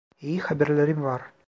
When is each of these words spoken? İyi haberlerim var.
İyi 0.21 0.39
haberlerim 0.39 1.03
var. 1.03 1.33